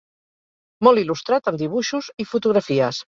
[0.87, 3.03] Molt il·lustrat amb dibuixos i fotografies.